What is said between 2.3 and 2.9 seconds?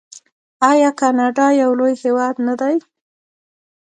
نه دی؟